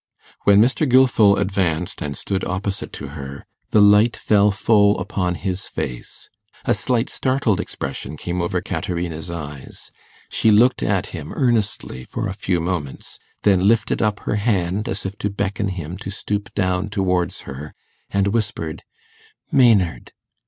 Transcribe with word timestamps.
When 0.45 0.59
Mr. 0.59 0.89
Gilfil 0.89 1.37
advanced 1.39 2.01
and 2.01 2.17
stood 2.17 2.43
opposite 2.43 2.91
to 2.93 3.09
her, 3.09 3.45
the 3.69 3.81
light 3.83 4.17
fell 4.17 4.49
full 4.49 4.97
upon 4.99 5.35
his 5.35 5.67
face. 5.67 6.27
A 6.65 6.73
slight 6.73 7.07
startled 7.07 7.59
expression 7.59 8.17
came 8.17 8.41
over 8.41 8.61
Caterina's 8.61 9.29
eyes; 9.29 9.91
she 10.27 10.49
looked 10.49 10.81
at 10.81 11.13
him 11.13 11.31
earnestly 11.33 12.03
for 12.03 12.27
a 12.27 12.33
few 12.33 12.59
moments, 12.59 13.19
then 13.43 13.67
lifted 13.67 14.01
up 14.01 14.21
her 14.21 14.37
hand 14.37 14.89
as 14.89 15.05
if 15.05 15.19
to 15.19 15.29
beckon 15.29 15.67
him 15.67 15.97
to 15.99 16.09
stoop 16.09 16.51
down 16.55 16.89
towards 16.89 17.41
her, 17.41 17.75
and 18.09 18.29
whispered 18.29 18.81
'Maynard! 19.51 20.13